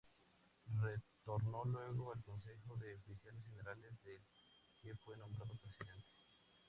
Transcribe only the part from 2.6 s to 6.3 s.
de Oficiales Generales, del que fue nombrado presidente.